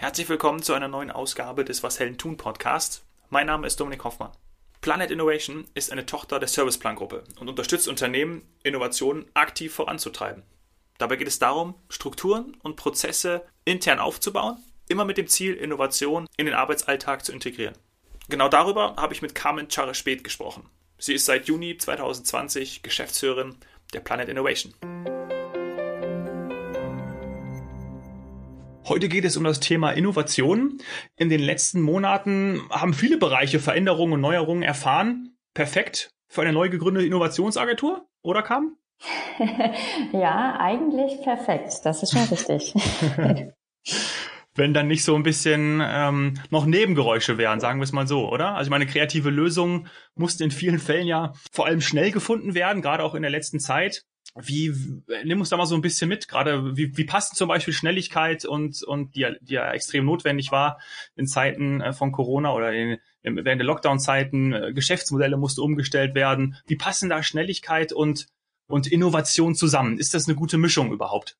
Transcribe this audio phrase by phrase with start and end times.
[0.00, 3.04] Herzlich willkommen zu einer neuen Ausgabe des Was Helden tun Podcast.
[3.28, 4.32] Mein Name ist Dominik Hoffmann.
[4.80, 10.42] Planet Innovation ist eine Tochter der Serviceplan Gruppe und unterstützt Unternehmen, Innovationen aktiv voranzutreiben.
[10.96, 14.56] Dabei geht es darum, Strukturen und Prozesse intern aufzubauen,
[14.88, 17.74] immer mit dem Ziel, Innovation in den Arbeitsalltag zu integrieren.
[18.30, 20.66] Genau darüber habe ich mit Carmen Charre-Speth gesprochen.
[20.96, 23.58] Sie ist seit Juni 2020 Geschäftsführerin
[23.92, 24.72] der Planet Innovation.
[28.90, 30.78] Heute geht es um das Thema Innovation.
[31.14, 35.36] In den letzten Monaten haben viele Bereiche Veränderungen und Neuerungen erfahren.
[35.54, 38.78] Perfekt für eine neu gegründete Innovationsagentur, oder Kam?
[40.12, 41.72] ja, eigentlich perfekt.
[41.84, 42.74] Das ist schon richtig.
[44.56, 48.28] Wenn dann nicht so ein bisschen ähm, noch Nebengeräusche wären, sagen wir es mal so,
[48.28, 48.56] oder?
[48.56, 49.86] Also meine kreative Lösung
[50.16, 53.60] musste in vielen Fällen ja vor allem schnell gefunden werden, gerade auch in der letzten
[53.60, 54.02] Zeit.
[54.36, 54.72] Wie,
[55.24, 58.44] nimm uns da mal so ein bisschen mit, gerade wie, wie passt zum Beispiel Schnelligkeit
[58.44, 60.78] und, und die, die ja extrem notwendig war
[61.16, 66.56] in Zeiten äh, von Corona oder in, während der Lockdown-Zeiten, äh, Geschäftsmodelle mussten umgestellt werden.
[66.66, 68.28] Wie passen da Schnelligkeit und,
[68.68, 69.98] und Innovation zusammen?
[69.98, 71.36] Ist das eine gute Mischung überhaupt?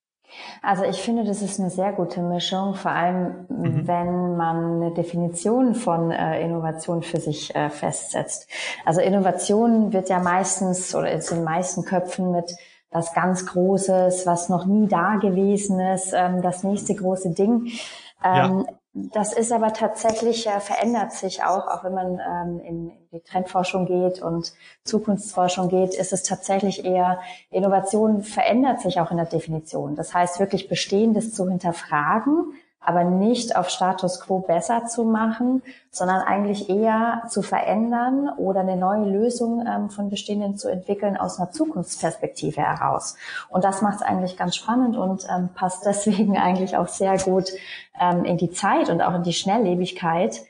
[0.61, 3.87] Also ich finde, das ist eine sehr gute Mischung, vor allem mhm.
[3.87, 8.49] wenn man eine Definition von äh, Innovation für sich äh, festsetzt.
[8.85, 12.55] Also Innovation wird ja meistens oder ist in den meisten Köpfen mit
[12.91, 17.71] was ganz Großes, was noch nie da gewesen ist, ähm, das nächste große Ding.
[18.23, 18.65] Ähm, ja.
[18.93, 23.85] Das ist aber tatsächlich, äh, verändert sich auch, auch wenn man ähm, in die Trendforschung
[23.85, 24.51] geht und
[24.83, 29.95] Zukunftsforschung geht, ist es tatsächlich eher, Innovation verändert sich auch in der Definition.
[29.95, 36.21] Das heißt, wirklich Bestehendes zu hinterfragen, aber nicht auf Status quo besser zu machen, sondern
[36.21, 41.51] eigentlich eher zu verändern oder eine neue Lösung ähm, von bestehenden zu entwickeln aus einer
[41.51, 43.15] Zukunftsperspektive heraus.
[43.49, 47.51] Und das macht es eigentlich ganz spannend und ähm, passt deswegen eigentlich auch sehr gut
[47.99, 50.41] ähm, in die Zeit und auch in die Schnelllebigkeit,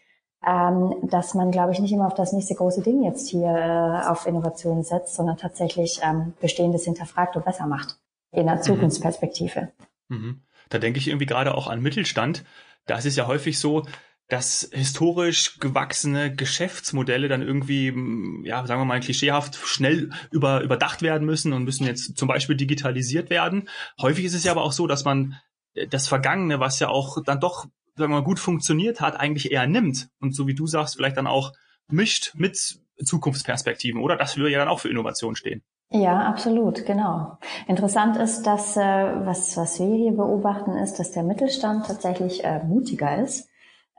[0.47, 4.07] ähm, dass man, glaube ich, nicht immer auf das nächste große Ding jetzt hier äh,
[4.07, 7.97] auf Innovation setzt, sondern tatsächlich ähm, Bestehendes hinterfragt und besser macht
[8.31, 8.63] in einer mhm.
[8.63, 9.67] Zukunftsperspektive.
[10.07, 10.41] Mhm.
[10.71, 12.43] Da denke ich irgendwie gerade auch an Mittelstand.
[12.87, 13.85] Da ist es ja häufig so,
[14.27, 21.01] dass historisch gewachsene Geschäftsmodelle dann irgendwie, mm, ja, sagen wir mal, klischeehaft schnell über, überdacht
[21.01, 23.67] werden müssen und müssen jetzt zum Beispiel digitalisiert werden.
[23.99, 25.37] Häufig ist es ja aber auch so, dass man
[25.73, 27.65] äh, das Vergangene, was ja auch dann doch,
[27.95, 31.17] sagen wir mal, gut funktioniert hat, eigentlich eher nimmt und so wie du sagst, vielleicht
[31.17, 31.51] dann auch
[31.89, 34.15] mischt mit Zukunftsperspektiven, oder?
[34.15, 35.63] Das würde ja dann auch für Innovation stehen.
[35.93, 37.37] Ja, absolut, genau.
[37.67, 38.81] Interessant ist, dass äh,
[39.25, 43.49] was, was wir hier beobachten, ist, dass der Mittelstand tatsächlich äh, mutiger ist,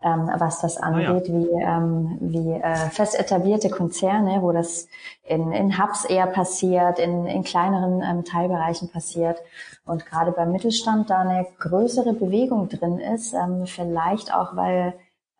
[0.02, 1.26] ähm, was das angeht, ah, ja.
[1.26, 4.88] wie, ähm, wie äh, fest etablierte Konzerne, wo das
[5.22, 9.38] in, in Hubs eher passiert, in, in kleineren ähm, Teilbereichen passiert.
[9.84, 14.94] Und gerade beim Mittelstand da eine größere Bewegung drin ist, ähm, vielleicht auch, weil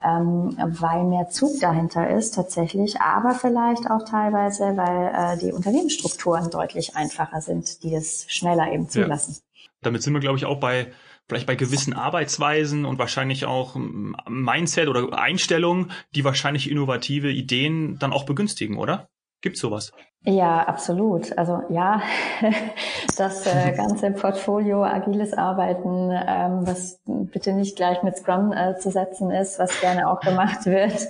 [0.05, 6.51] ähm, weil mehr Zug dahinter ist tatsächlich, aber vielleicht auch teilweise, weil äh, die Unternehmensstrukturen
[6.51, 9.37] deutlich einfacher sind, die es schneller eben zulassen.
[9.55, 9.71] Ja.
[9.83, 10.93] Damit sind wir, glaube ich, auch bei
[11.29, 17.99] vielleicht bei gewissen Arbeitsweisen und wahrscheinlich auch ähm, Mindset oder Einstellungen, die wahrscheinlich innovative Ideen
[17.99, 19.09] dann auch begünstigen, oder?
[19.43, 19.93] Gibt's sowas?
[20.25, 21.37] Ja, absolut.
[21.37, 22.01] Also ja,
[23.17, 28.91] das äh, ganze Portfolio agiles Arbeiten, ähm, was bitte nicht gleich mit Scrum äh, zu
[28.91, 31.09] setzen ist, was gerne auch gemacht wird,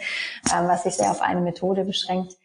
[0.54, 2.36] ähm, was sich sehr auf eine Methode beschränkt.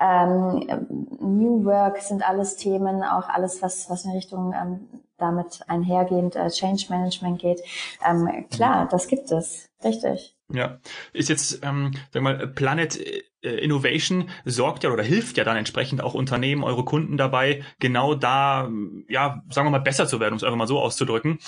[0.00, 0.86] Ähm,
[1.20, 4.88] New Work sind alles Themen, auch alles, was, was in Richtung ähm,
[5.18, 7.60] damit einhergehend äh, Change Management geht.
[8.04, 10.36] Ähm, klar, das gibt es, richtig.
[10.52, 10.78] Ja,
[11.12, 16.00] ist jetzt, ähm, sag mal, Planet äh, Innovation sorgt ja oder hilft ja dann entsprechend
[16.00, 18.70] auch Unternehmen, eure Kunden dabei, genau da,
[19.08, 21.38] ja, sagen wir mal, besser zu werden, um es einfach mal so auszudrücken.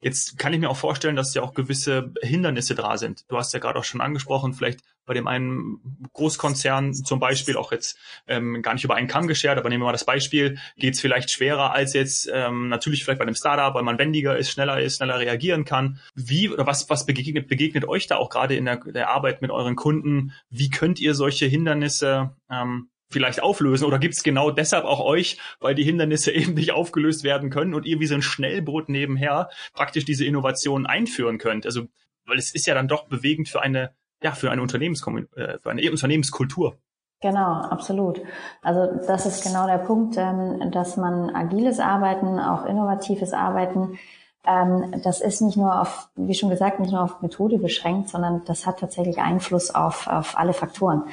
[0.00, 3.24] Jetzt kann ich mir auch vorstellen, dass ja auch gewisse Hindernisse da sind.
[3.30, 5.80] Du hast ja gerade auch schon angesprochen, vielleicht bei dem einen
[6.12, 9.86] Großkonzern zum Beispiel auch jetzt ähm, gar nicht über einen Kamm geschert, aber nehmen wir
[9.86, 13.74] mal das Beispiel, geht es vielleicht schwerer als jetzt ähm, natürlich vielleicht bei einem Startup,
[13.74, 16.00] weil man wendiger ist, schneller ist, schneller reagieren kann.
[16.14, 19.50] Wie oder was, was begegnet, begegnet euch da auch gerade in der, der Arbeit mit
[19.50, 20.32] euren Kunden?
[20.48, 23.84] Wie könnt ihr solche Hindernisse ähm, vielleicht auflösen?
[23.84, 27.74] Oder gibt es genau deshalb auch euch, weil die Hindernisse eben nicht aufgelöst werden können
[27.74, 31.66] und ihr wie so ein Schnellboot nebenher praktisch diese Innovation einführen könnt?
[31.66, 31.86] Also,
[32.26, 33.94] weil es ist ja dann doch bewegend für eine
[34.24, 36.78] ja, für eine, Unternehmenskommun äh, für eine Unternehmenskultur.
[37.20, 38.20] Genau, absolut.
[38.62, 43.98] Also das ist genau der Punkt, ähm, dass man agiles Arbeiten, auch innovatives Arbeiten,
[44.44, 48.66] das ist nicht nur auf, wie schon gesagt, nicht nur auf Methode beschränkt, sondern das
[48.66, 51.04] hat tatsächlich Einfluss auf, auf alle Faktoren.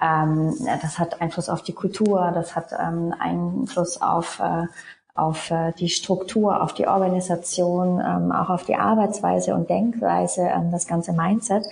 [0.00, 4.66] Ähm, das hat Einfluss auf die Kultur, das hat Einfluss auf, äh,
[5.14, 10.72] auf äh, die Struktur, auf die Organisation, ähm, auch auf die Arbeitsweise und Denkweise, ähm,
[10.72, 11.64] das ganze Mindset.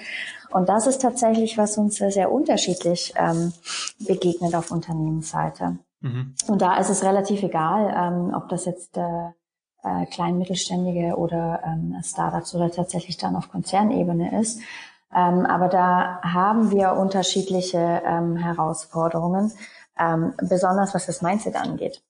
[0.50, 3.52] Und das ist tatsächlich, was uns sehr unterschiedlich ähm,
[3.98, 5.78] begegnet auf Unternehmensseite.
[6.00, 6.34] Mhm.
[6.48, 8.98] Und da ist es relativ egal, ähm, ob das jetzt
[9.82, 14.60] äh, klein mittelständige oder ähm, Startups oder tatsächlich dann auf Konzernebene ist.
[15.14, 19.52] Ähm, aber da haben wir unterschiedliche ähm, Herausforderungen,
[19.98, 22.02] ähm, besonders was das Mindset angeht.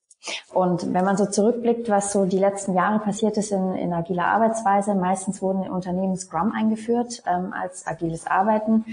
[0.53, 4.27] Und wenn man so zurückblickt, was so die letzten Jahre passiert ist in, in agiler
[4.27, 8.85] Arbeitsweise, meistens wurden in Unternehmen Scrum eingeführt ähm, als agiles Arbeiten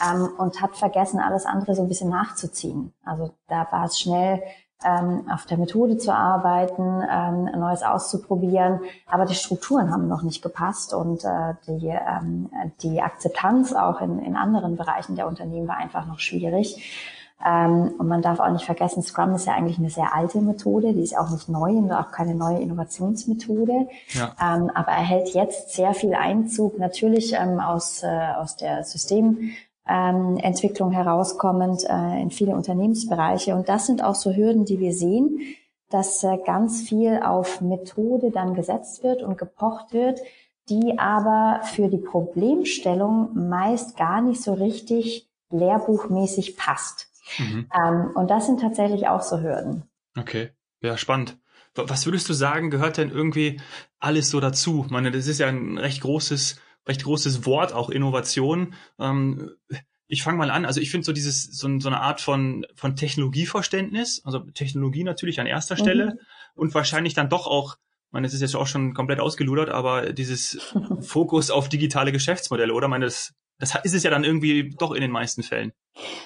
[0.00, 2.92] ähm, und hat vergessen, alles andere so ein bisschen nachzuziehen.
[3.04, 4.42] Also da war es schnell,
[4.84, 10.42] ähm, auf der Methode zu arbeiten, ähm, Neues auszuprobieren, aber die Strukturen haben noch nicht
[10.42, 12.50] gepasst und äh, die, ähm,
[12.82, 17.16] die Akzeptanz auch in, in anderen Bereichen der Unternehmen war einfach noch schwierig.
[17.44, 20.94] Ähm, und man darf auch nicht vergessen, Scrum ist ja eigentlich eine sehr alte Methode,
[20.94, 23.88] die ist auch nicht neu und auch keine neue Innovationsmethode.
[24.08, 24.32] Ja.
[24.40, 28.84] Ähm, aber er hält jetzt sehr viel Einzug, natürlich ähm, aus, äh, aus der
[29.86, 33.54] Systementwicklung herauskommend äh, in viele Unternehmensbereiche.
[33.54, 35.40] Und das sind auch so Hürden, die wir sehen,
[35.90, 40.20] dass äh, ganz viel auf Methode dann gesetzt wird und gepocht wird,
[40.68, 47.08] die aber für die Problemstellung meist gar nicht so richtig lehrbuchmäßig passt.
[47.38, 47.68] Mhm.
[47.72, 49.84] Ähm, und das sind tatsächlich auch so Hürden.
[50.18, 50.50] Okay,
[50.80, 51.38] ja, spannend.
[51.74, 53.60] Was würdest du sagen, gehört denn irgendwie
[54.00, 54.82] alles so dazu?
[54.86, 58.74] Ich meine, das ist ja ein recht großes, recht großes Wort, auch Innovation.
[58.98, 59.50] Ähm,
[60.08, 60.64] ich fange mal an.
[60.64, 65.40] Also ich finde so dieses so, so, eine Art von von Technologieverständnis, also Technologie natürlich
[65.40, 66.18] an erster Stelle mhm.
[66.54, 70.12] und wahrscheinlich dann doch auch, ich meine, es ist jetzt auch schon komplett ausgeludert, aber
[70.12, 72.86] dieses Fokus auf digitale Geschäftsmodelle, oder?
[72.86, 75.72] Ich meine, das das ist es ja dann irgendwie doch in den meisten Fällen.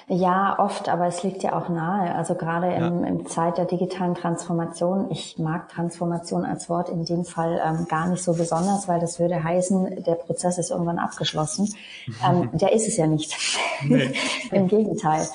[0.07, 2.13] Ja, oft, aber es liegt ja auch nahe.
[2.13, 3.07] Also gerade im, ja.
[3.07, 8.09] im Zeit der digitalen Transformation, ich mag Transformation als Wort in dem Fall ähm, gar
[8.09, 11.73] nicht so besonders, weil das würde heißen, der Prozess ist irgendwann abgeschlossen.
[12.27, 13.35] Ähm, der ist es ja nicht.
[13.83, 14.13] Nee.
[14.51, 15.27] Im Gegenteil.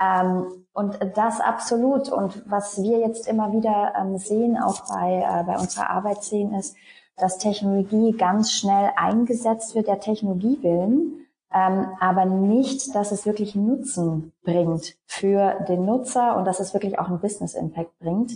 [0.00, 2.08] Ähm, und das absolut.
[2.08, 6.52] Und was wir jetzt immer wieder ähm, sehen, auch bei, äh, bei unserer Arbeit sehen,
[6.54, 6.76] ist,
[7.16, 13.54] dass Technologie ganz schnell eingesetzt wird, der Technologie willen ähm, aber nicht, dass es wirklich
[13.54, 18.32] Nutzen bringt für den Nutzer und dass es wirklich auch einen Business Impact bringt.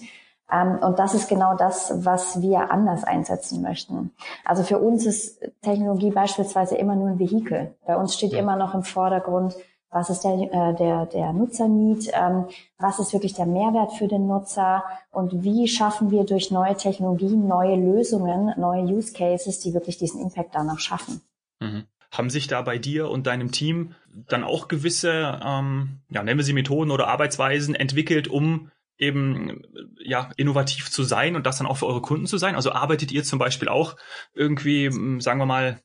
[0.51, 4.13] Ähm, und das ist genau das, was wir anders einsetzen möchten.
[4.45, 7.75] Also für uns ist Technologie beispielsweise immer nur ein Vehikel.
[7.87, 9.55] Bei uns steht immer noch im Vordergrund,
[9.91, 12.47] was ist der, äh, der, der Nutzerneed, ähm,
[12.79, 17.49] was ist wirklich der Mehrwert für den Nutzer und wie schaffen wir durch neue Technologien
[17.49, 21.23] neue Lösungen, neue Use Cases, die wirklich diesen Impact dann auch schaffen.
[21.59, 21.87] Mhm.
[22.11, 23.95] Haben sich da bei dir und deinem Team
[24.29, 29.63] dann auch gewisse, ähm, ja, nennen wir sie Methoden oder Arbeitsweisen entwickelt, um eben
[29.99, 32.55] ja innovativ zu sein und das dann auch für eure Kunden zu sein?
[32.55, 33.97] Also arbeitet ihr zum Beispiel auch
[34.35, 34.91] irgendwie,
[35.21, 35.81] sagen wir mal,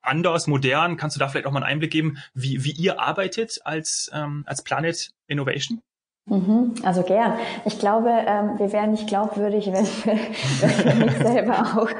[0.00, 0.96] anders, modern?
[0.96, 4.44] Kannst du da vielleicht auch mal einen Einblick geben, wie, wie ihr arbeitet als, ähm,
[4.46, 5.82] als Planet Innovation?
[6.26, 7.34] Mhm, also gern.
[7.64, 10.18] Ich glaube, ähm, wir wären nicht glaubwürdig, wenn wir,
[10.86, 11.90] wenn wir nicht selber auch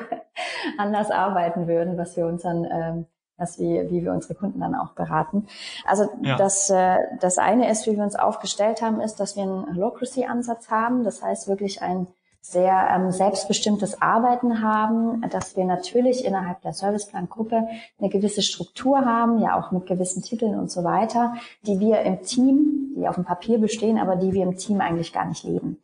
[0.79, 3.07] anders arbeiten würden, was wir uns dann ähm,
[3.41, 5.47] was wir, wie wir unsere Kunden dann auch beraten.
[5.85, 6.37] Also ja.
[6.37, 10.71] das, äh, das eine ist, wie wir uns aufgestellt haben, ist, dass wir einen Holocracy-Ansatz
[10.71, 11.03] haben.
[11.03, 12.07] Das heißt wirklich ein
[12.43, 19.41] sehr ähm, selbstbestimmtes Arbeiten haben, dass wir natürlich innerhalb der Serviceplan-Gruppe eine gewisse Struktur haben,
[19.41, 21.35] ja auch mit gewissen Titeln und so weiter,
[21.67, 25.13] die wir im Team, die auf dem Papier bestehen, aber die wir im Team eigentlich
[25.13, 25.79] gar nicht leben.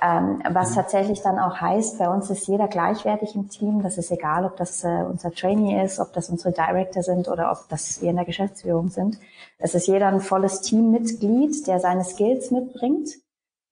[0.00, 0.74] Ähm, was mhm.
[0.74, 3.82] tatsächlich dann auch heißt, bei uns ist jeder gleichwertig im Team.
[3.82, 7.50] Das ist egal, ob das äh, unser Trainee ist, ob das unsere Director sind oder
[7.50, 9.18] ob das wir in der Geschäftsführung sind.
[9.58, 13.08] Es ist jeder ein volles Teammitglied, der seine Skills mitbringt.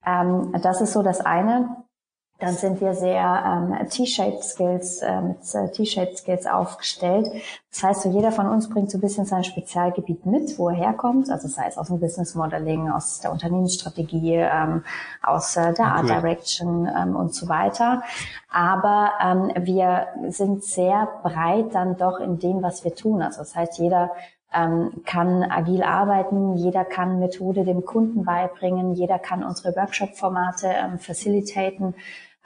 [0.06, 1.83] Ähm, das ist so das eine.
[2.40, 7.30] Dann sind wir sehr ähm, T-shaped Skills, äh, mit äh, T-shaped Skills aufgestellt.
[7.70, 10.74] Das heißt, so jeder von uns bringt so ein bisschen sein Spezialgebiet mit, wo er
[10.74, 11.30] herkommt.
[11.30, 14.84] Also sei es aus dem Business Modeling, aus der Unternehmensstrategie, ähm,
[15.22, 18.02] aus äh, der Art Direction ähm, und so weiter.
[18.50, 23.22] Aber ähm, wir sind sehr breit dann doch in dem, was wir tun.
[23.22, 24.10] Also das heißt, jeder
[24.54, 30.98] ähm, kann agil arbeiten, jeder kann Methode dem Kunden beibringen, jeder kann unsere Workshop-Formate ähm,
[30.98, 31.94] facilitaten.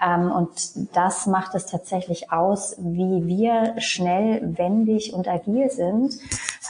[0.00, 6.14] Ähm, und das macht es tatsächlich aus, wie wir schnell, wendig und agil sind,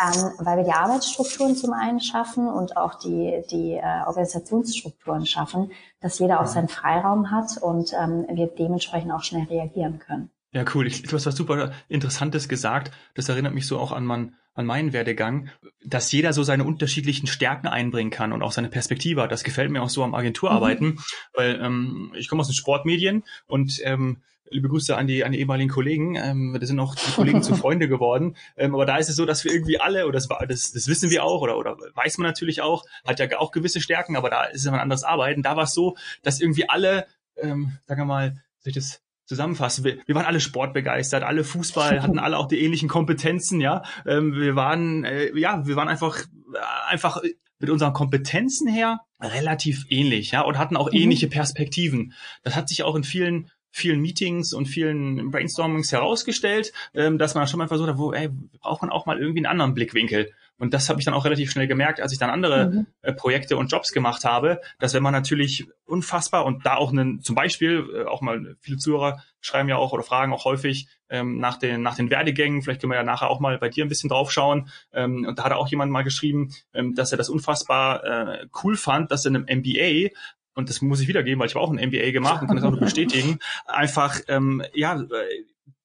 [0.01, 5.71] ähm, weil wir die Arbeitsstrukturen zum einen schaffen und auch die, die äh, Organisationsstrukturen schaffen,
[6.01, 10.31] dass jeder auch seinen Freiraum hat und ähm, wir dementsprechend auch schnell reagieren können.
[10.53, 10.87] Ja, cool.
[10.87, 12.91] Ich, du hast was super Interessantes gesagt.
[13.15, 15.51] Das erinnert mich so auch an, mein, an meinen Werdegang,
[15.85, 19.31] dass jeder so seine unterschiedlichen Stärken einbringen kann und auch seine Perspektive hat.
[19.31, 20.99] Das gefällt mir auch so am Agenturarbeiten, mhm.
[21.35, 25.41] weil ähm, ich komme aus den Sportmedien und ähm, liebe Grüße an die, an die
[25.41, 26.17] ehemaligen Kollegen.
[26.17, 28.37] Ähm, das sind auch die Kollegen zu Freunde geworden.
[28.57, 31.11] Ähm, aber da ist es so, dass wir irgendwie alle, oder das, das, das wissen
[31.11, 34.45] wir auch, oder, oder weiß man natürlich auch, hat ja auch gewisse Stärken, aber da
[34.45, 35.43] ist es ein anderes Arbeiten.
[35.43, 39.85] Da war es so, dass irgendwie alle, ähm, sagen wir mal, soll ich das zusammenfassen.
[39.85, 43.83] Wir, wir waren alle sportbegeistert, alle Fußball, hatten alle auch die ähnlichen Kompetenzen, ja.
[44.07, 46.59] Ähm, wir waren, äh, ja, wir waren einfach, äh,
[46.89, 47.23] einfach
[47.61, 50.99] mit unseren Kompetenzen her relativ ähnlich, ja, und hatten auch mhm.
[50.99, 52.15] ähnliche Perspektiven.
[52.43, 57.47] Das hat sich auch in vielen vielen Meetings und vielen Brainstormings herausgestellt, ähm, dass man
[57.47, 58.31] schon mal versucht hat, wo, ey,
[58.61, 60.33] braucht man auch mal irgendwie einen anderen Blickwinkel.
[60.59, 62.87] Und das habe ich dann auch relativ schnell gemerkt, als ich dann andere mhm.
[63.03, 67.23] äh, Projekte und Jobs gemacht habe, dass wenn man natürlich unfassbar und da auch einen,
[67.23, 71.39] zum Beispiel, äh, auch mal viele Zuhörer schreiben ja auch oder fragen auch häufig ähm,
[71.39, 73.89] nach den nach den Werdegängen, vielleicht können wir ja nachher auch mal bei dir ein
[73.89, 74.69] bisschen drauf schauen.
[74.93, 78.77] Ähm, und da hat auch jemand mal geschrieben, ähm, dass er das unfassbar äh, cool
[78.77, 80.11] fand, dass in einem MBA
[80.59, 82.65] und das muss ich wiedergeben, weil ich habe auch ein MBA gemacht und kann das
[82.65, 85.01] auch nur bestätigen, einfach, ähm, ja,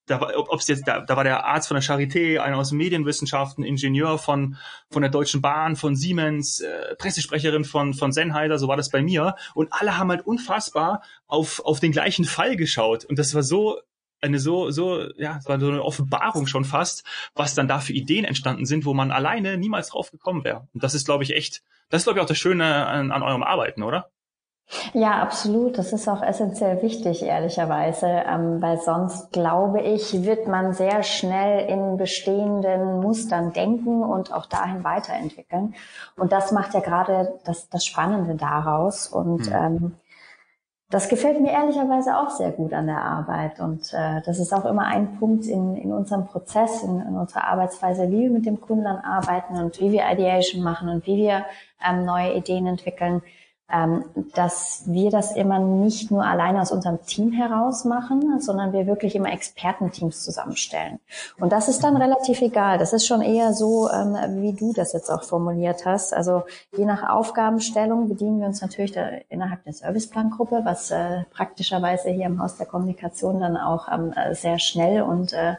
[0.06, 2.70] da war, ob es jetzt, da, da war der Arzt von der Charité, einer aus
[2.70, 4.56] den Medienwissenschaften, Ingenieur von,
[4.90, 9.02] von der Deutschen Bahn, von Siemens, äh, Pressesprecherin von, von Sennheiser, so war das bei
[9.02, 9.34] mir.
[9.54, 13.04] Und alle haben halt unfassbar auf, auf den gleichen Fall geschaut.
[13.04, 13.80] Und das war so
[14.20, 17.92] eine so, so, ja, es war so eine Offenbarung schon fast, was dann da für
[17.92, 20.68] Ideen entstanden sind, wo man alleine niemals drauf gekommen wäre.
[20.72, 23.22] Und das ist, glaube ich, echt, das ist, glaube ich, auch das Schöne an, an
[23.22, 24.10] eurem Arbeiten, oder?
[24.92, 25.78] Ja, absolut.
[25.78, 31.68] Das ist auch essentiell wichtig, ehrlicherweise, ähm, weil sonst, glaube ich, wird man sehr schnell
[31.68, 35.74] in bestehenden Mustern denken und auch dahin weiterentwickeln.
[36.16, 39.06] Und das macht ja gerade das, das Spannende daraus.
[39.06, 39.54] Und mhm.
[39.54, 39.94] ähm,
[40.90, 43.60] das gefällt mir ehrlicherweise auch sehr gut an der Arbeit.
[43.60, 47.44] Und äh, das ist auch immer ein Punkt in, in unserem Prozess, in, in unserer
[47.44, 51.44] Arbeitsweise, wie wir mit dem Kunden arbeiten und wie wir Ideation machen und wie wir
[51.86, 53.22] ähm, neue Ideen entwickeln
[53.72, 54.04] ähm,
[54.34, 59.16] dass wir das immer nicht nur alleine aus unserem Team heraus machen, sondern wir wirklich
[59.16, 61.00] immer Expertenteams zusammenstellen.
[61.40, 62.76] Und das ist dann relativ egal.
[62.76, 66.12] Das ist schon eher so, ähm, wie du das jetzt auch formuliert hast.
[66.12, 66.42] Also
[66.76, 72.26] je nach Aufgabenstellung bedienen wir uns natürlich da innerhalb der Serviceplangruppe, was äh, praktischerweise hier
[72.26, 75.54] im Haus der Kommunikation dann auch ähm, sehr schnell und äh,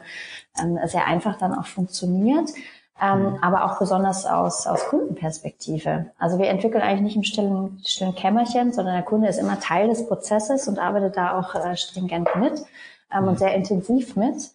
[0.86, 2.50] sehr einfach dann auch funktioniert
[3.00, 3.38] ähm, mhm.
[3.42, 6.06] aber auch besonders aus, aus Kundenperspektive.
[6.18, 9.88] Also wir entwickeln eigentlich nicht im stillen, stillen Kämmerchen, sondern der Kunde ist immer Teil
[9.88, 12.64] des Prozesses und arbeitet da auch äh, stringent mit
[13.12, 13.28] ähm, mhm.
[13.28, 14.50] und sehr intensiv mit.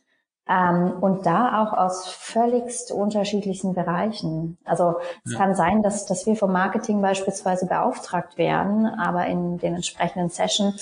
[0.52, 4.58] Ähm, und da auch aus völligst unterschiedlichen Bereichen.
[4.66, 5.38] Also es ja.
[5.38, 10.74] kann sein, dass, dass wir vom Marketing beispielsweise beauftragt werden, aber in den entsprechenden Session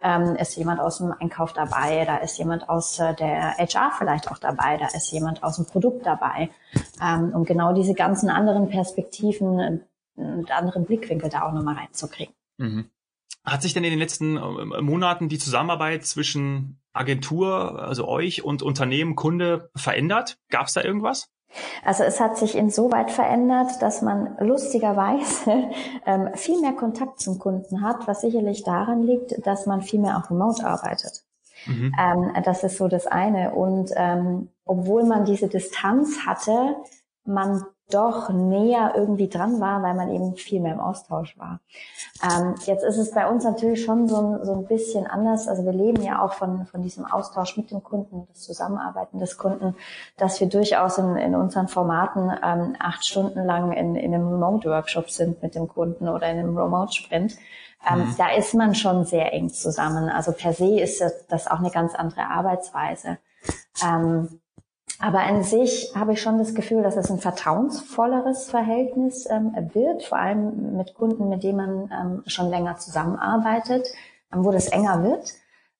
[0.00, 4.30] ähm, ist jemand aus dem Einkauf dabei, da ist jemand aus äh, der HR vielleicht
[4.30, 6.50] auch dabei, da ist jemand aus dem Produkt dabei,
[7.02, 9.82] ähm, um genau diese ganzen anderen Perspektiven
[10.14, 12.34] und anderen Blickwinkel da auch nochmal reinzukriegen.
[12.58, 12.90] Mhm.
[13.44, 18.62] Hat sich denn in den letzten äh, Monaten die Zusammenarbeit zwischen Agentur, also euch und
[18.62, 20.38] Unternehmen, Kunde verändert?
[20.50, 21.28] Gab es da irgendwas?
[21.84, 25.70] Also es hat sich insoweit verändert, dass man lustigerweise
[26.06, 30.18] ähm, viel mehr Kontakt zum Kunden hat, was sicherlich daran liegt, dass man viel mehr
[30.18, 31.24] auch remote arbeitet.
[31.66, 31.92] Mhm.
[31.98, 33.52] Ähm, das ist so das eine.
[33.52, 36.76] Und ähm, obwohl man diese Distanz hatte,
[37.24, 41.60] man doch näher irgendwie dran war, weil man eben viel mehr im Austausch war.
[42.22, 45.46] Ähm, jetzt ist es bei uns natürlich schon so ein, so ein bisschen anders.
[45.46, 49.38] Also wir leben ja auch von, von diesem Austausch mit dem Kunden, das Zusammenarbeiten des
[49.38, 49.76] Kunden,
[50.16, 55.10] dass wir durchaus in, in unseren Formaten ähm, acht Stunden lang in, in einem Remote-Workshop
[55.10, 57.36] sind mit dem Kunden oder in einem Remote-Sprint.
[57.88, 58.14] Ähm, mhm.
[58.18, 60.08] Da ist man schon sehr eng zusammen.
[60.08, 63.18] Also per se ist das auch eine ganz andere Arbeitsweise.
[63.84, 64.40] Ähm,
[64.98, 70.04] aber an sich habe ich schon das Gefühl, dass es ein vertrauensvolleres Verhältnis ähm, wird,
[70.04, 73.88] vor allem mit Kunden, mit denen man ähm, schon länger zusammenarbeitet,
[74.32, 75.34] ähm, wo das enger wird.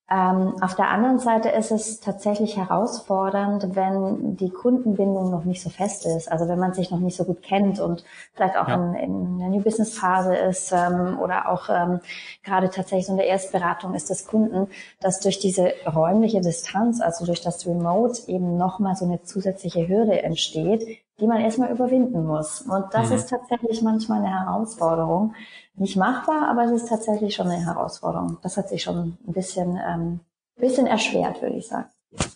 [0.09, 5.69] Ähm, auf der anderen Seite ist es tatsächlich herausfordernd, wenn die Kundenbindung noch nicht so
[5.69, 6.31] fest ist.
[6.31, 8.75] Also wenn man sich noch nicht so gut kennt und vielleicht auch ja.
[8.75, 12.01] in, in der New Business Phase ist ähm, oder auch ähm,
[12.45, 14.69] gerade tatsächlich so in der Erstberatung ist des Kunden,
[15.01, 20.23] dass durch diese räumliche Distanz, also durch das Remote eben nochmal so eine zusätzliche Hürde
[20.23, 22.61] entsteht, die man erstmal überwinden muss.
[22.61, 23.17] Und das mhm.
[23.17, 25.35] ist tatsächlich manchmal eine Herausforderung.
[25.75, 28.39] Nicht machbar, aber es ist tatsächlich schon eine Herausforderung.
[28.43, 30.21] Das hat sich schon ein bisschen, ähm,
[30.57, 31.89] bisschen erschwert, würde ich sagen.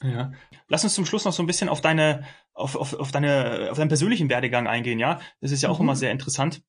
[0.03, 0.33] Ja.
[0.69, 3.79] Lass uns zum Schluss noch so ein bisschen auf deine, auf, auf, auf deine, auf
[3.79, 5.21] deinen persönlichen Werdegang eingehen, ja.
[5.41, 5.85] Das ist ja auch mhm.
[5.85, 6.63] immer sehr interessant.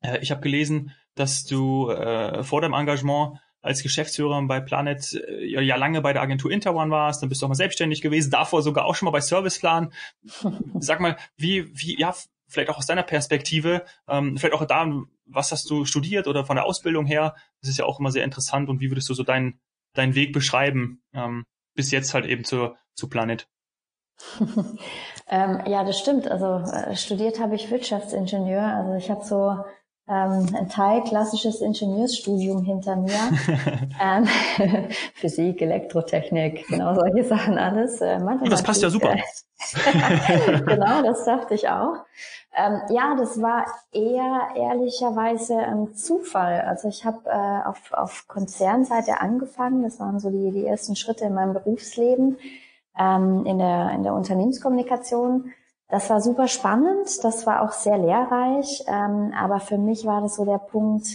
[0.00, 3.38] Äh, ich habe gelesen, dass du äh, vor deinem Engagement
[3.68, 7.46] als Geschäftsführer bei Planet äh, ja lange bei der Agentur Interone warst, dann bist du
[7.46, 9.92] auch mal selbstständig gewesen, davor sogar auch schon mal bei Serviceplan.
[10.80, 12.14] Sag mal, wie, wie, ja,
[12.48, 14.90] vielleicht auch aus deiner Perspektive, ähm, vielleicht auch da,
[15.26, 17.36] was hast du studiert oder von der Ausbildung her?
[17.60, 19.60] Das ist ja auch immer sehr interessant und wie würdest du so deinen,
[19.92, 21.44] deinen Weg beschreiben, ähm,
[21.74, 23.48] bis jetzt halt eben zu, zu Planet?
[25.28, 26.26] ähm, ja, das stimmt.
[26.26, 28.62] Also äh, studiert habe ich Wirtschaftsingenieur.
[28.62, 29.62] Also ich habe so
[30.08, 33.12] ähm, ein Teil klassisches Ingenieursstudium hinter mir.
[34.02, 34.26] ähm,
[35.14, 38.00] Physik, Elektrotechnik, genau solche Sachen alles.
[38.00, 39.14] Äh, das passt ja super.
[40.66, 41.96] genau, das dachte ich auch.
[42.56, 46.62] Ähm, ja, das war eher ehrlicherweise ein Zufall.
[46.62, 49.82] Also ich habe äh, auf, auf Konzernseite angefangen.
[49.82, 52.38] Das waren so die, die ersten Schritte in meinem Berufsleben
[52.98, 55.52] ähm, in, der, in der Unternehmenskommunikation.
[55.88, 60.36] Das war super spannend, das war auch sehr lehrreich, ähm, aber für mich war das
[60.36, 61.06] so der Punkt,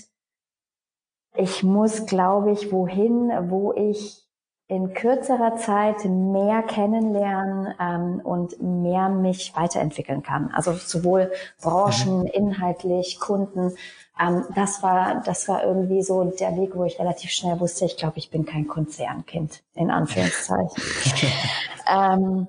[1.35, 4.23] ich muss, glaube ich, wohin, wo ich
[4.67, 10.49] in kürzerer Zeit mehr kennenlernen ähm, und mehr mich weiterentwickeln kann.
[10.53, 12.27] Also sowohl Branchen, mhm.
[12.27, 13.75] inhaltlich, Kunden.
[14.19, 17.97] Ähm, das war, das war irgendwie so der Weg, wo ich relativ schnell wusste, ich
[17.97, 20.83] glaube, ich bin kein Konzernkind, in Anführungszeichen.
[21.87, 22.47] ähm,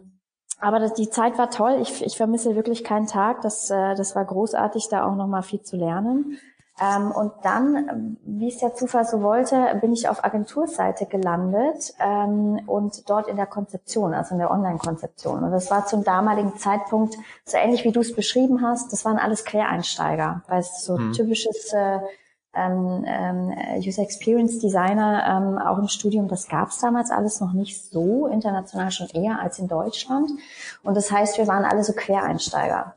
[0.65, 1.79] aber das, die Zeit war toll.
[1.83, 3.43] Ich, ich vermisse wirklich keinen Tag.
[3.43, 6.39] Das, äh, das war großartig, da auch nochmal viel zu lernen.
[6.81, 12.63] Ähm, und dann, wie es der Zufall so wollte, bin ich auf Agenturseite gelandet ähm,
[12.67, 15.45] und dort in der Konzeption, also in der Online-Konzeption.
[15.45, 18.91] Und das war zum damaligen Zeitpunkt so ähnlich wie du es beschrieben hast.
[18.91, 21.13] Das waren alles Quereinsteiger, weil es so hm.
[21.13, 22.01] typisches äh,
[22.55, 27.53] ähm, ähm, User Experience Designer ähm, auch im Studium, das gab es damals alles noch
[27.53, 30.31] nicht so international schon eher als in Deutschland.
[30.83, 32.97] Und das heißt, wir waren alle so Quereinsteiger.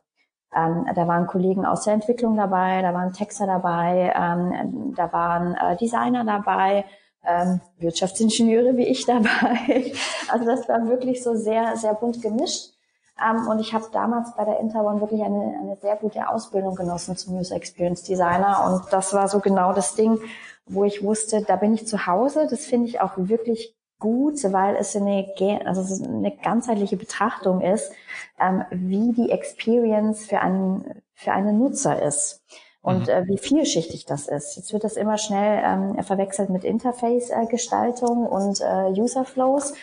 [0.55, 5.55] Ähm, da waren Kollegen aus der Entwicklung dabei, da waren Texter dabei, ähm, da waren
[5.55, 6.85] äh, Designer dabei,
[7.25, 9.91] ähm, Wirtschaftsingenieure wie ich dabei.
[10.29, 12.76] Also das war wirklich so sehr, sehr bunt gemischt.
[13.23, 17.15] Ähm, und ich habe damals bei der Interone wirklich eine, eine sehr gute Ausbildung genossen
[17.17, 18.65] zum User Experience Designer.
[18.69, 20.19] Und das war so genau das Ding,
[20.65, 22.47] wo ich wusste, da bin ich zu Hause.
[22.49, 25.33] Das finde ich auch wirklich gut, weil es eine,
[25.65, 27.91] also eine ganzheitliche Betrachtung ist,
[28.39, 32.43] ähm, wie die Experience für einen, für einen Nutzer ist
[32.81, 33.09] und mhm.
[33.09, 34.55] äh, wie vielschichtig das ist.
[34.55, 39.71] Jetzt wird das immer schnell ähm, verwechselt mit Interface-Gestaltung äh, und äh, User-Flows.
[39.71, 39.77] Ähm,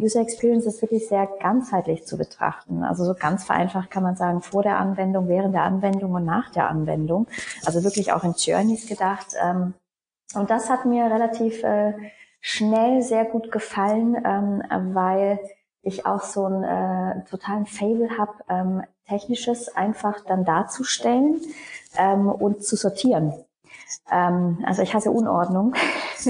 [0.00, 2.82] User Experience ist wirklich sehr ganzheitlich zu betrachten.
[2.84, 6.50] Also so ganz vereinfacht kann man sagen, vor der Anwendung, während der Anwendung und nach
[6.50, 7.26] der Anwendung.
[7.64, 9.34] Also wirklich auch in Journeys gedacht.
[9.42, 9.74] Ähm,
[10.34, 11.94] und das hat mir relativ äh,
[12.40, 15.38] schnell sehr gut gefallen, ähm, weil
[15.82, 21.40] ich auch so einen äh, totalen Fable habe, ähm, technisches einfach dann darzustellen
[21.96, 23.32] ähm, und zu sortieren.
[24.10, 25.74] Ähm, also ich hasse Unordnung.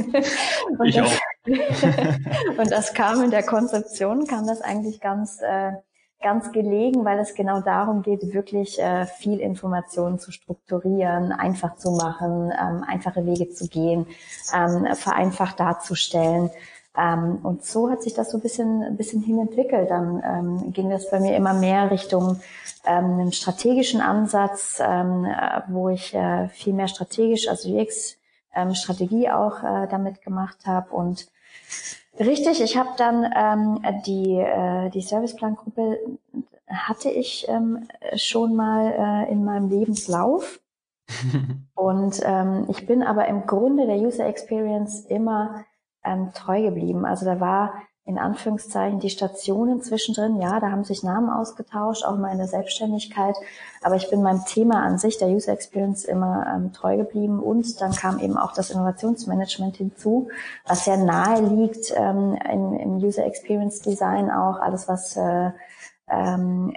[0.84, 1.20] ich das,
[2.58, 5.72] und das kam in der Konzeption, kam das eigentlich ganz äh,
[6.20, 11.92] ganz gelegen, weil es genau darum geht, wirklich äh, viel Informationen zu strukturieren, einfach zu
[11.92, 14.06] machen, ähm, einfache Wege zu gehen,
[14.52, 16.50] ähm, vereinfacht darzustellen.
[16.96, 19.90] Ähm, und so hat sich das so ein bisschen, ein bisschen hinentwickelt.
[19.90, 22.40] Dann ähm, ging das bei mir immer mehr Richtung
[22.84, 29.32] ähm, einen strategischen Ansatz, ähm, äh, wo ich äh, viel mehr strategisch, also UX-Strategie ähm,
[29.32, 31.28] auch äh, damit gemacht habe und
[32.18, 36.00] Richtig, ich habe dann ähm, die, äh, die Serviceplangruppe
[36.68, 40.60] hatte ich ähm, schon mal äh, in meinem Lebenslauf.
[41.74, 45.64] und ähm, ich bin aber im Grunde der User Experience immer
[46.04, 47.06] ähm, treu geblieben.
[47.06, 50.40] Also da war in Anführungszeichen die Stationen zwischendrin.
[50.40, 53.36] Ja, da haben sich Namen ausgetauscht, auch mal in der Selbstständigkeit.
[53.82, 57.38] Aber ich bin meinem Thema an sich, der User Experience, immer ähm, treu geblieben.
[57.38, 60.28] Und dann kam eben auch das Innovationsmanagement hinzu,
[60.66, 64.58] was sehr nahe liegt ähm, im, im, User Experience Design auch.
[64.58, 65.50] Alles, was äh,
[66.08, 66.72] ähm,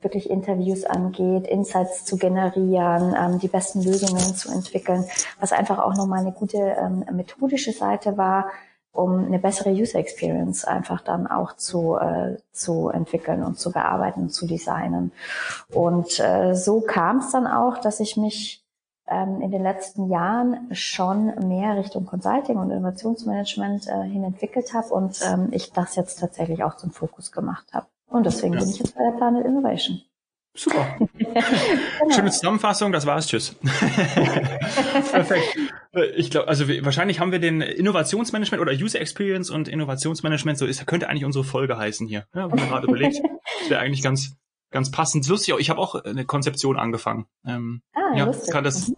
[0.00, 5.04] wirklich Interviews angeht, Insights zu generieren, ähm, die besten Lösungen zu entwickeln,
[5.40, 8.46] was einfach auch nochmal eine gute ähm, methodische Seite war,
[8.94, 14.22] um eine bessere User Experience einfach dann auch zu, äh, zu entwickeln und zu bearbeiten
[14.22, 15.12] und zu designen.
[15.72, 18.64] Und äh, so kam es dann auch, dass ich mich
[19.08, 24.88] ähm, in den letzten Jahren schon mehr Richtung Consulting und Innovationsmanagement äh, hin entwickelt habe
[24.94, 27.86] und ähm, ich das jetzt tatsächlich auch zum Fokus gemacht habe.
[28.08, 28.60] Und deswegen ja.
[28.60, 30.00] bin ich jetzt bei der Planet Innovation.
[30.56, 30.96] Super.
[31.18, 31.40] genau.
[32.14, 33.26] Schöne Zusammenfassung, das war's.
[33.26, 33.56] Tschüss.
[35.10, 35.58] Perfekt.
[36.16, 40.86] Ich glaube, also wahrscheinlich haben wir den Innovationsmanagement oder User Experience und Innovationsmanagement, so ist,
[40.86, 42.26] könnte eigentlich unsere Folge heißen hier.
[42.34, 43.20] Ja, habe mir gerade überlegt.
[43.60, 44.36] Das wäre eigentlich ganz,
[44.70, 45.26] ganz passend.
[45.26, 47.26] Lustig, ich habe auch eine Konzeption angefangen.
[47.44, 48.52] Ähm, ah, ja, lustig.
[48.52, 48.96] Kann das, mhm.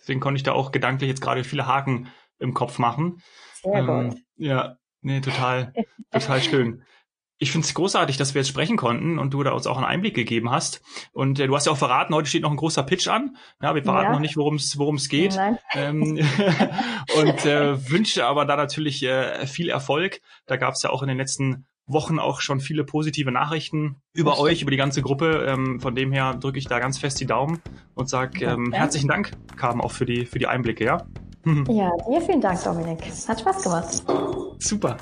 [0.00, 2.08] deswegen konnte ich da auch gedanklich jetzt gerade viele Haken
[2.38, 3.22] im Kopf machen.
[3.62, 4.18] Sehr ähm, gut.
[4.36, 5.72] Ja, nee, total,
[6.10, 6.82] total schön
[7.40, 9.86] ich finde es großartig, dass wir jetzt sprechen konnten und du da uns auch einen
[9.86, 10.82] Einblick gegeben hast.
[11.12, 13.36] Und äh, du hast ja auch verraten, heute steht noch ein großer Pitch an.
[13.62, 14.12] Ja, wir verraten ja.
[14.12, 15.38] noch nicht, worum es geht.
[15.74, 16.02] Ähm,
[17.16, 20.20] und äh, wünsche aber da natürlich äh, viel Erfolg.
[20.46, 24.38] Da gab es ja auch in den letzten Wochen auch schon viele positive Nachrichten über
[24.38, 25.46] euch, über die ganze Gruppe.
[25.48, 27.62] Ähm, von dem her drücke ich da ganz fest die Daumen
[27.94, 31.06] und sage ähm, herzlichen Dank, Carmen, auch für die, für die Einblicke, ja?
[31.46, 33.00] Ja, dir vielen Dank, Dominik.
[33.26, 34.04] Hat Spaß gemacht.
[34.58, 34.98] Super.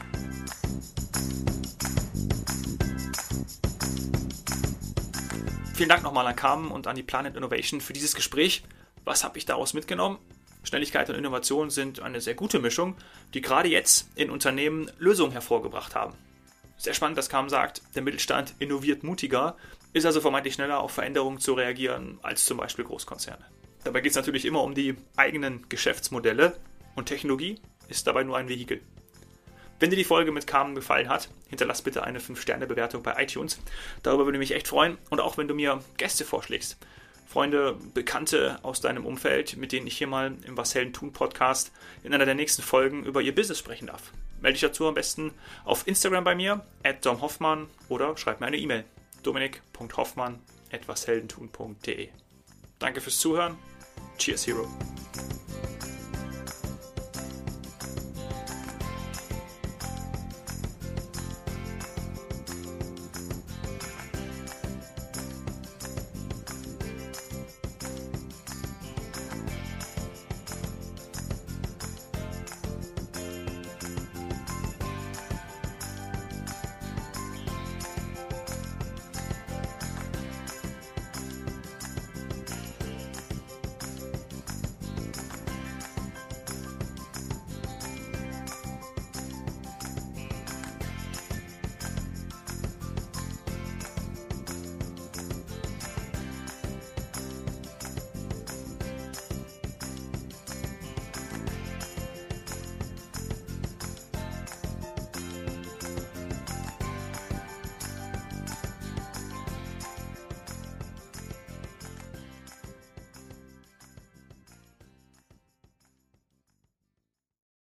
[5.78, 8.64] Vielen Dank nochmal an Carmen und an die Planet Innovation für dieses Gespräch.
[9.04, 10.18] Was habe ich daraus mitgenommen?
[10.64, 12.96] Schnelligkeit und Innovation sind eine sehr gute Mischung,
[13.32, 16.14] die gerade jetzt in Unternehmen Lösungen hervorgebracht haben.
[16.78, 19.56] Sehr spannend, dass Carmen sagt, der Mittelstand innoviert mutiger,
[19.92, 23.44] ist also vermeintlich schneller auf Veränderungen zu reagieren als zum Beispiel Großkonzerne.
[23.84, 26.58] Dabei geht es natürlich immer um die eigenen Geschäftsmodelle
[26.96, 28.80] und Technologie ist dabei nur ein Vehikel.
[29.80, 33.60] Wenn dir die Folge mit Carmen gefallen hat, hinterlass bitte eine 5-Sterne-Bewertung bei iTunes.
[34.02, 34.98] Darüber würde ich mich echt freuen.
[35.10, 36.76] Und auch wenn du mir Gäste vorschlägst.
[37.28, 41.72] Freunde, Bekannte aus deinem Umfeld, mit denen ich hier mal im Was Helden tun Podcast
[42.02, 44.12] in einer der nächsten Folgen über ihr Business sprechen darf.
[44.40, 45.32] Melde dich dazu am besten
[45.64, 48.84] auf Instagram bei mir, at domhoffmann oder schreib mir eine E-Mail.
[49.22, 50.38] dominik.hoffmann
[50.72, 52.08] at washeldentun.de
[52.78, 53.58] Danke fürs Zuhören.
[54.16, 54.66] Cheers, Hero.